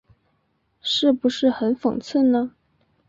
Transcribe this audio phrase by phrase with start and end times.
[0.81, 2.55] 是不是很讽刺呢？